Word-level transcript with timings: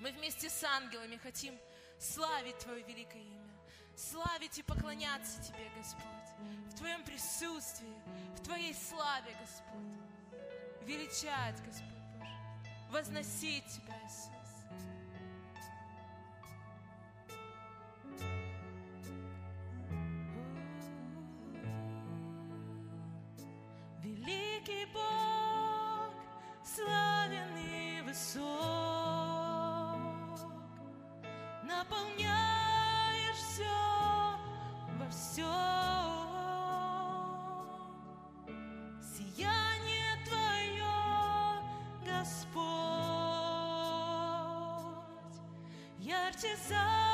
Мы 0.00 0.12
вместе 0.12 0.48
с 0.48 0.64
ангелами 0.64 1.16
хотим 1.16 1.54
славить 1.98 2.58
Твое 2.58 2.82
великое 2.84 3.20
имя, 3.20 3.50
славить 3.94 4.58
и 4.58 4.62
поклоняться 4.62 5.42
Тебе, 5.42 5.70
Господь, 5.76 6.02
в 6.70 6.74
Твоем 6.74 7.04
присутствии, 7.04 7.94
в 8.34 8.40
Твоей 8.42 8.74
славе, 8.74 9.36
Господь. 9.38 10.86
Величать, 10.86 11.62
Господь 11.66 11.88
Божий, 12.18 12.90
возносить 12.90 13.66
Тебя, 13.66 13.94
Иисус. 14.06 14.39
наполняешь 31.90 33.36
все 33.36 33.64
во 34.98 35.08
все 35.10 35.46
Сияние 39.02 40.16
Твое, 40.24 40.84
Господь, 42.06 42.60
ярче 45.98 46.56
за 46.68 47.09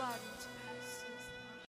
var 0.00 0.08
mı? 0.08 0.39